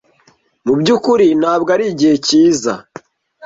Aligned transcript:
Mubyukuri 0.65 1.25
ntabwo 1.41 1.69
arigihe 1.75 2.15
cyiza. 2.27 2.73